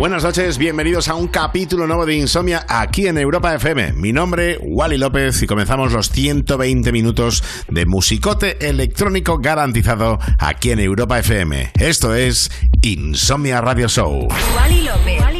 Buenas 0.00 0.24
noches, 0.24 0.56
bienvenidos 0.56 1.08
a 1.08 1.14
un 1.14 1.28
capítulo 1.28 1.86
nuevo 1.86 2.06
de 2.06 2.14
Insomnia 2.14 2.64
aquí 2.70 3.06
en 3.06 3.18
Europa 3.18 3.54
FM. 3.54 3.92
Mi 3.92 4.14
nombre, 4.14 4.56
Wally 4.62 4.96
López, 4.96 5.42
y 5.42 5.46
comenzamos 5.46 5.92
los 5.92 6.08
120 6.08 6.90
minutos 6.90 7.44
de 7.68 7.84
musicote 7.84 8.66
electrónico 8.66 9.40
garantizado 9.40 10.18
aquí 10.38 10.70
en 10.70 10.80
Europa 10.80 11.18
FM. 11.18 11.72
Esto 11.78 12.14
es 12.14 12.50
Insomnia 12.80 13.60
Radio 13.60 13.88
Show. 13.88 14.28
Wally 14.56 14.84
López. 14.84 15.39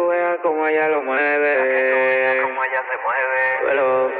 Tú 0.00 0.08
veas 0.08 0.38
cómo 0.42 0.66
ella 0.66 0.88
lo 0.88 1.02
mueve. 1.02 2.42
Cómo 2.42 2.64
ella 2.64 2.82
se 2.88 2.96
mueve. 3.04 3.40
Pero... 3.66 4.10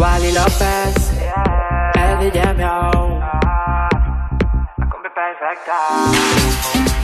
Wally 0.00 0.32
López, 0.32 0.94
el 1.94 2.18
DJ 2.18 2.54
Miau, 2.54 3.18
la 3.18 4.88
combi 4.90 5.08
perfecta. 5.08 7.03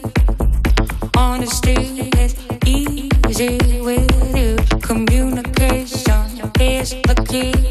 a 7.09 7.70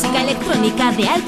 Música 0.00 0.20
electrónica 0.22 0.92
de 0.92 1.08
altos 1.08 1.27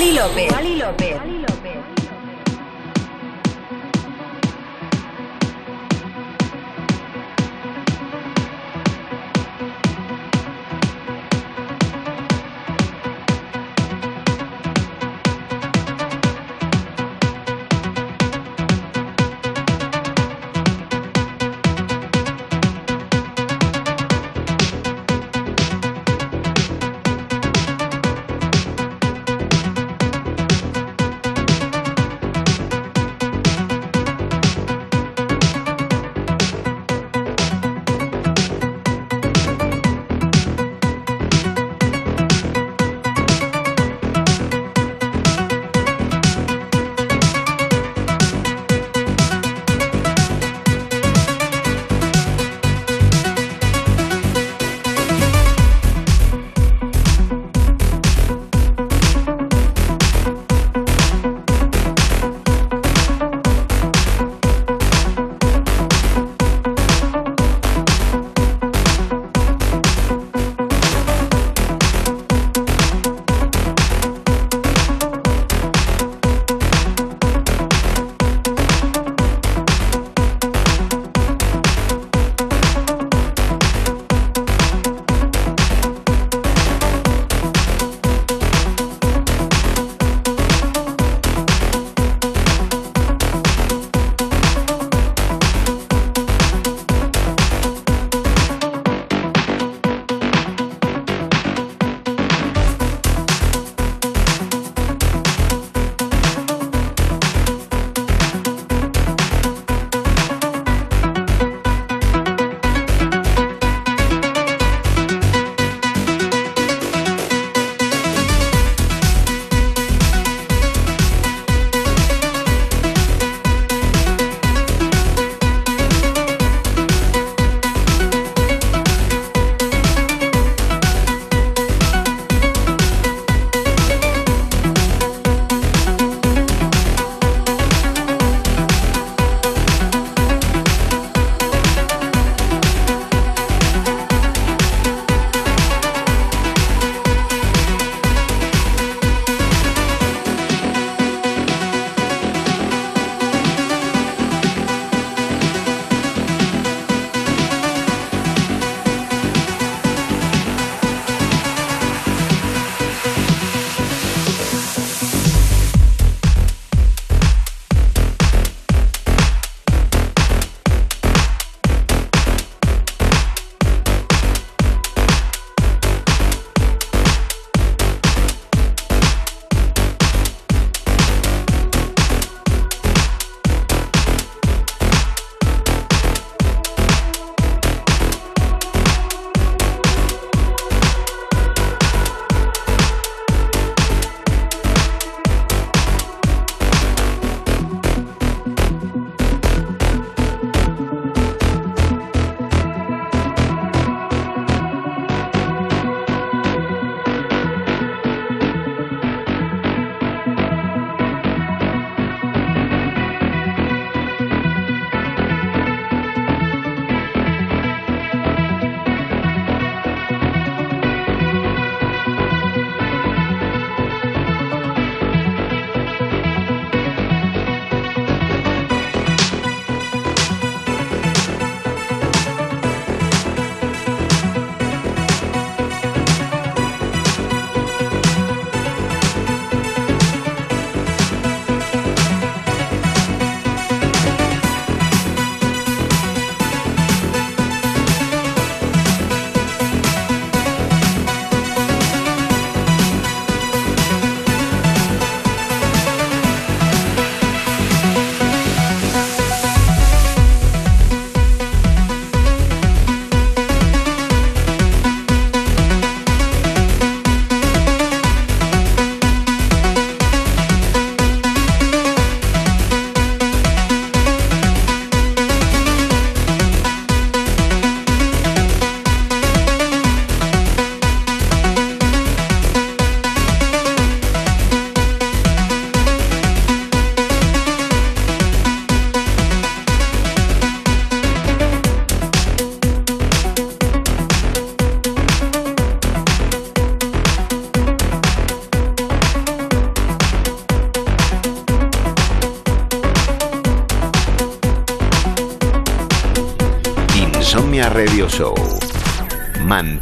Wally 0.00 0.12
López. 0.12 0.50
Wally 0.50 0.76
López. 0.76 1.49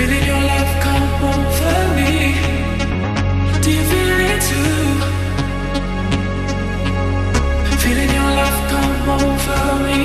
Feeling 0.00 0.24
your 0.24 0.40
love 0.40 0.72
come 0.80 1.08
over 1.28 1.78
me. 1.94 2.32
Do 3.60 3.70
you 3.70 3.84
feel 3.90 4.20
it 4.32 4.40
too? 4.48 4.80
Feeling 7.82 8.10
your 8.18 8.30
love 8.40 8.58
come 8.72 9.10
over 9.20 9.62
me. 9.84 10.00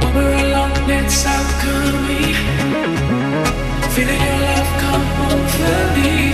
When 0.00 0.10
we're 0.16 0.36
alone, 0.46 0.72
it's. 0.88 1.24
Feeling 3.94 4.22
your 4.28 4.40
love 4.48 4.70
come 4.80 5.06
over 5.30 5.76
me. 6.00 6.33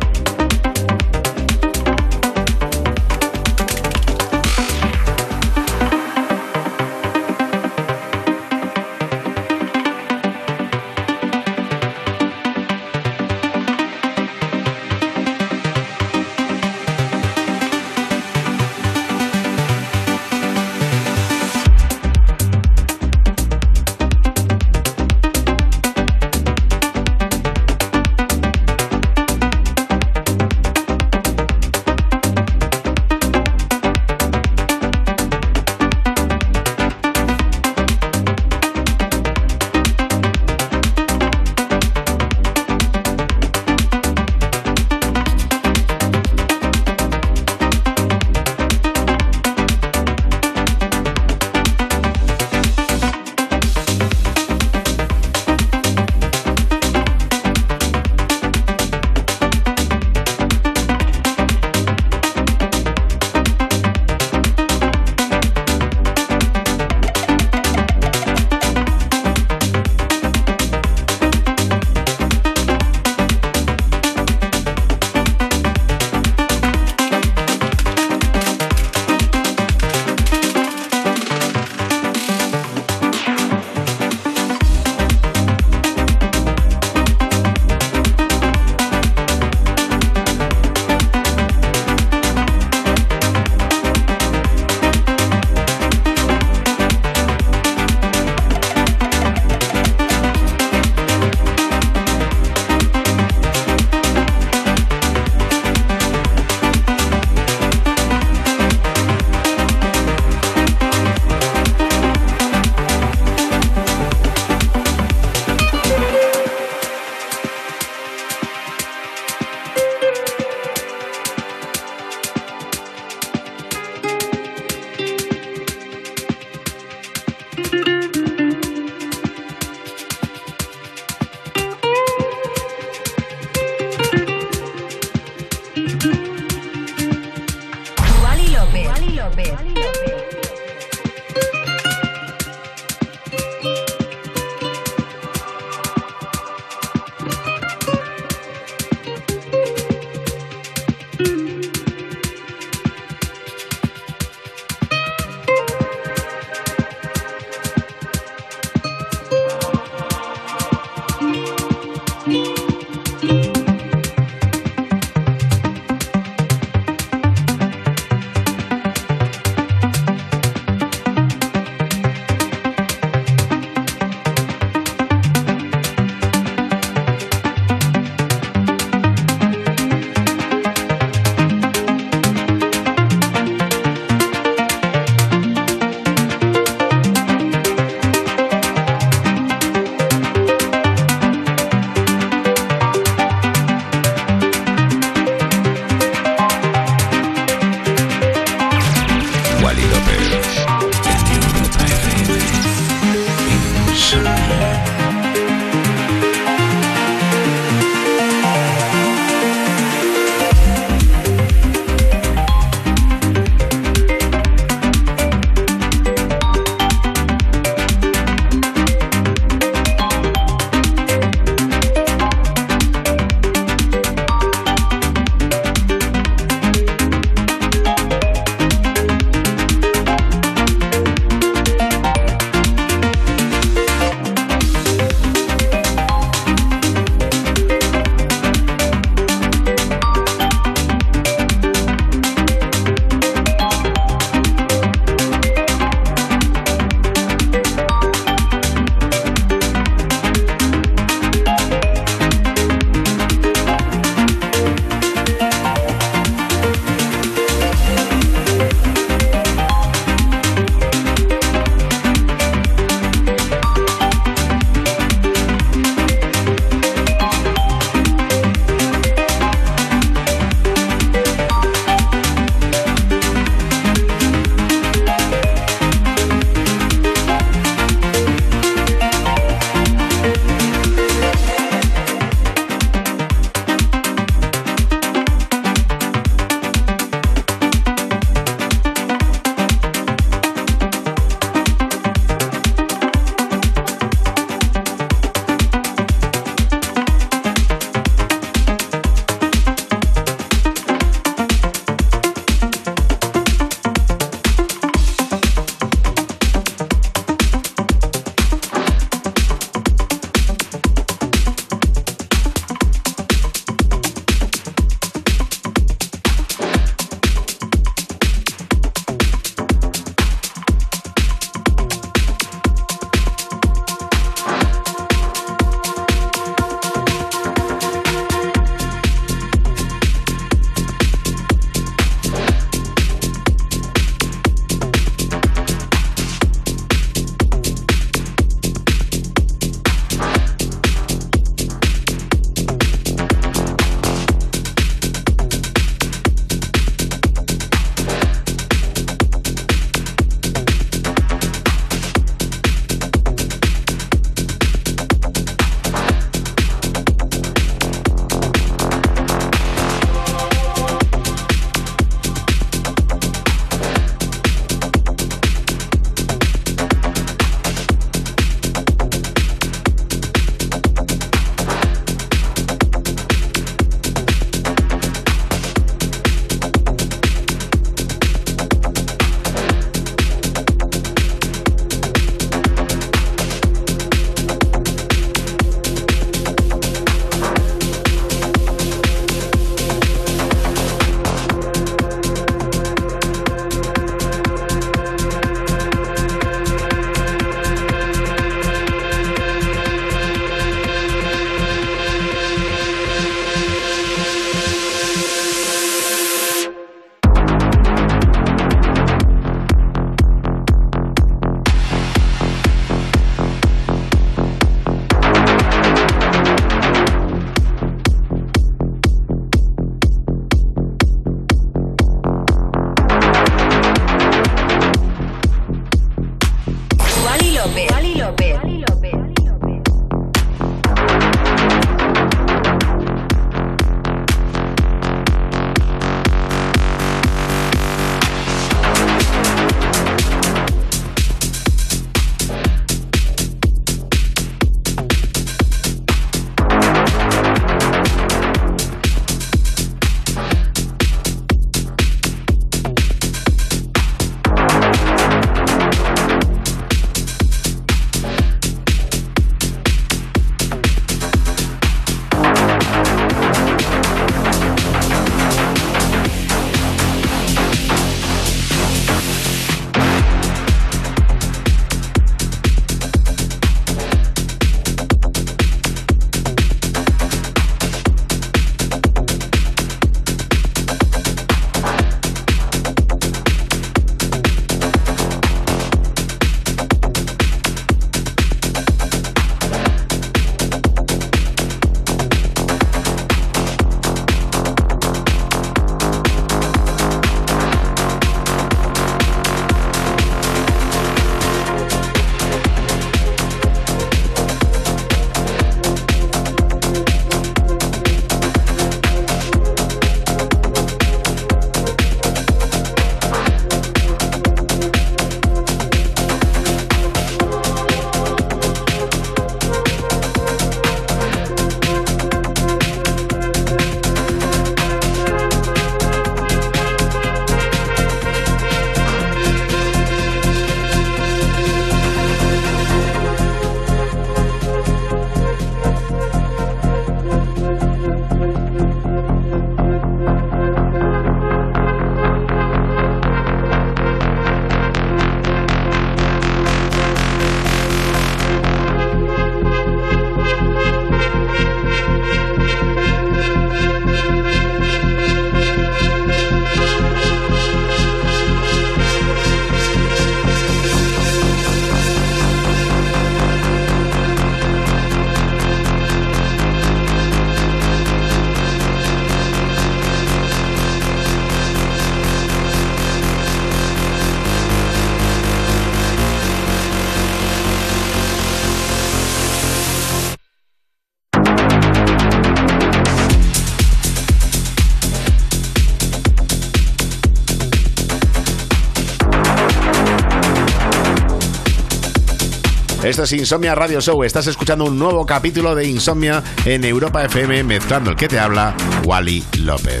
Esto 593.12 593.24
es 593.24 593.32
Insomnia 593.34 593.74
Radio 593.74 594.00
Show. 594.00 594.24
Estás 594.24 594.46
escuchando 594.46 594.86
un 594.86 594.98
nuevo 594.98 595.26
capítulo 595.26 595.74
de 595.74 595.86
Insomnia 595.86 596.42
en 596.64 596.82
Europa 596.82 597.22
FM, 597.22 597.62
mezclando 597.62 598.08
el 598.08 598.16
que 598.16 598.26
te 598.26 598.38
habla, 598.38 598.74
Wally 599.04 599.44
López. 599.58 600.00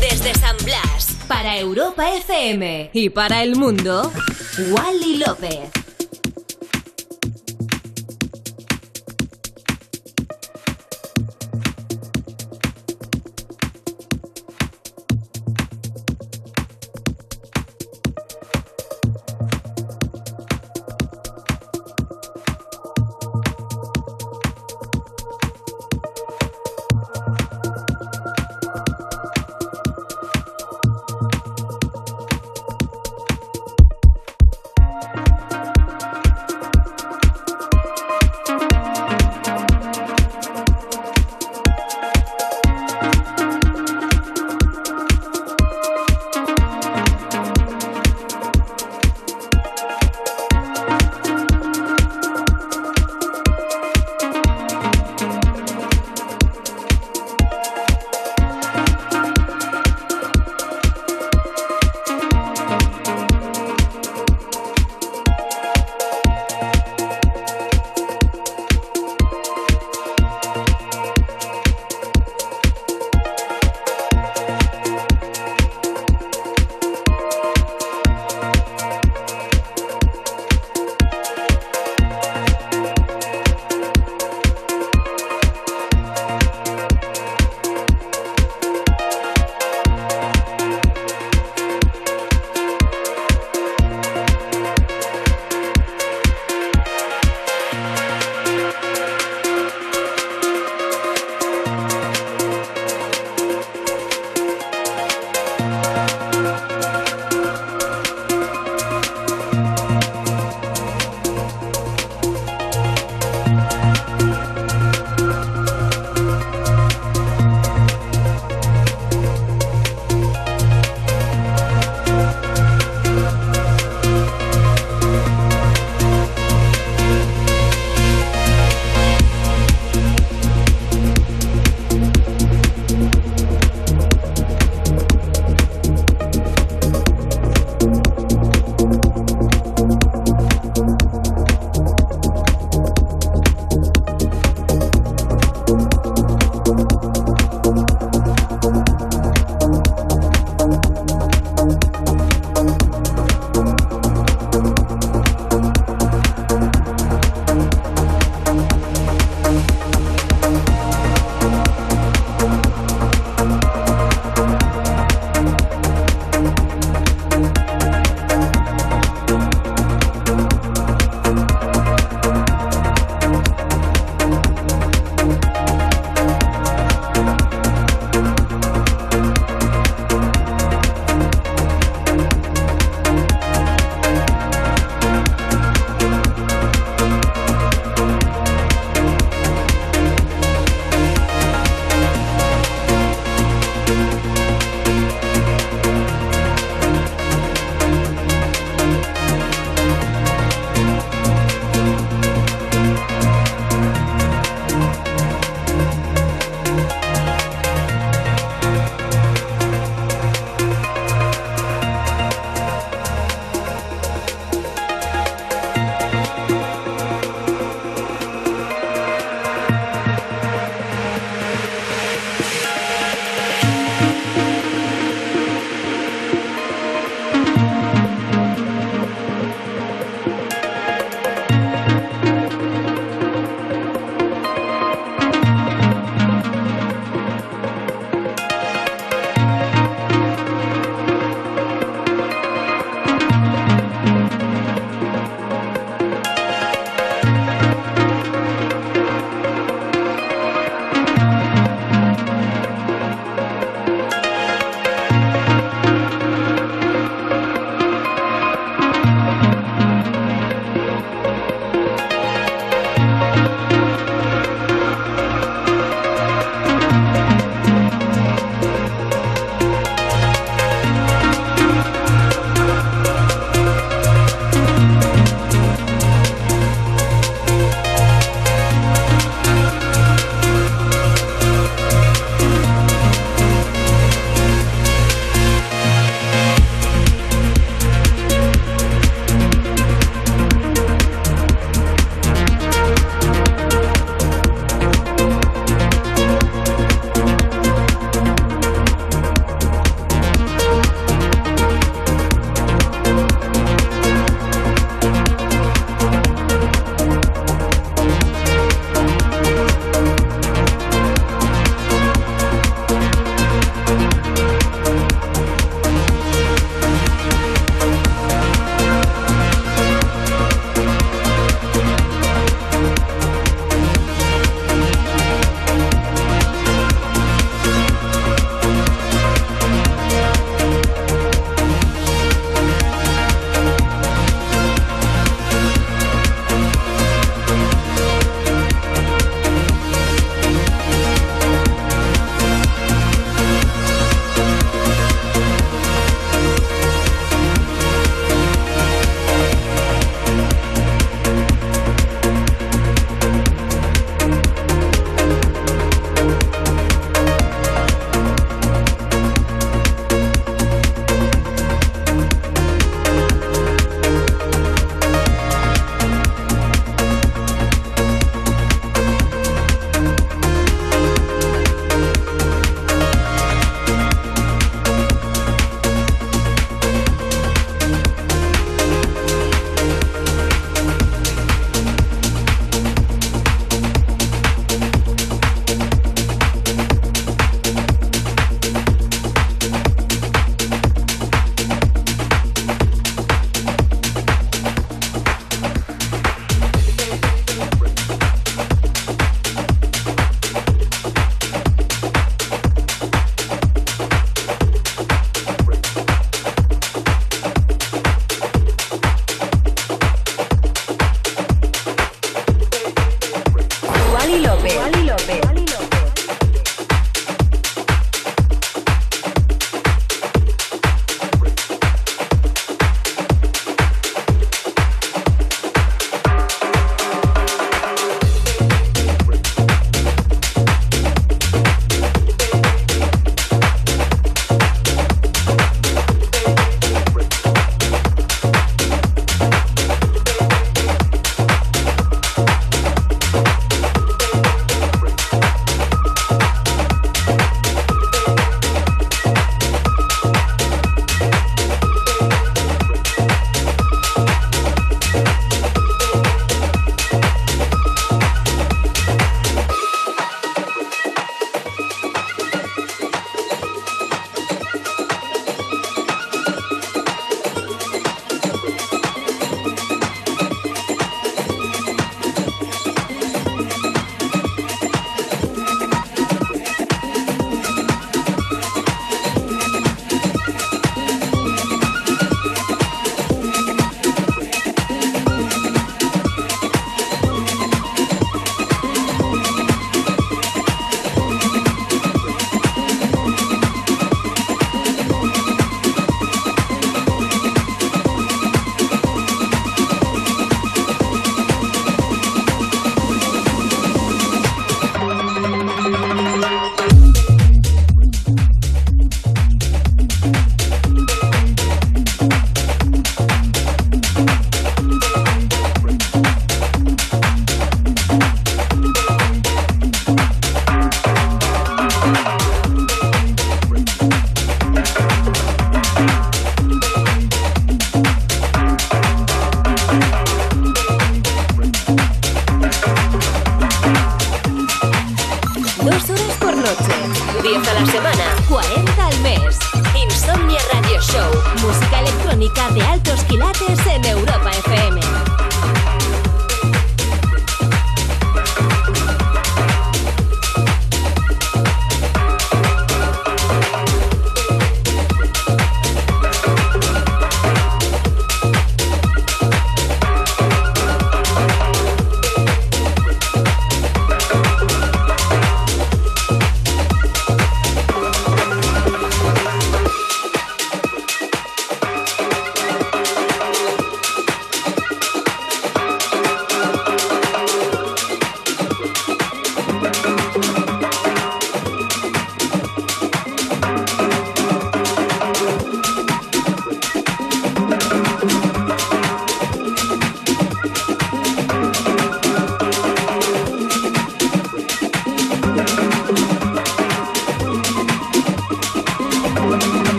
Desde 0.00 0.32
San 0.38 0.56
Blas, 0.58 1.16
para 1.26 1.58
Europa 1.58 2.08
FM 2.14 2.90
y 2.92 3.10
para 3.10 3.42
el 3.42 3.56
mundo, 3.56 4.12
Wally 4.70 5.16
López. 5.26 5.75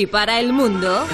Y 0.00 0.06
para 0.06 0.40
el 0.40 0.54
mundo. 0.54 1.06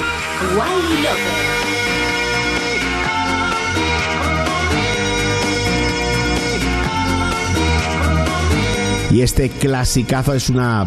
Y 9.11 9.23
este 9.23 9.51
clasicazo 9.51 10.35
es 10.35 10.51
una 10.51 10.87